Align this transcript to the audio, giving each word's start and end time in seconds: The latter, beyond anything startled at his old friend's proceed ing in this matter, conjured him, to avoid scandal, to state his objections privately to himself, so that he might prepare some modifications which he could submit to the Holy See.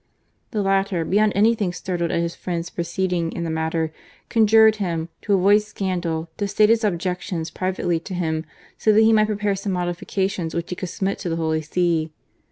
The 0.49 0.63
latter, 0.63 1.05
beyond 1.05 1.33
anything 1.35 1.71
startled 1.71 2.09
at 2.09 2.21
his 2.21 2.33
old 2.33 2.39
friend's 2.39 2.71
proceed 2.71 3.13
ing 3.13 3.31
in 3.33 3.43
this 3.43 3.51
matter, 3.51 3.91
conjured 4.29 4.77
him, 4.77 5.09
to 5.21 5.35
avoid 5.35 5.61
scandal, 5.61 6.27
to 6.37 6.47
state 6.47 6.69
his 6.69 6.83
objections 6.83 7.51
privately 7.51 7.99
to 7.99 8.15
himself, 8.15 8.51
so 8.79 8.93
that 8.93 9.01
he 9.01 9.13
might 9.13 9.25
prepare 9.27 9.53
some 9.55 9.73
modifications 9.73 10.55
which 10.55 10.71
he 10.71 10.75
could 10.75 10.89
submit 10.89 11.19
to 11.19 11.29
the 11.29 11.35
Holy 11.35 11.61
See. 11.61 12.09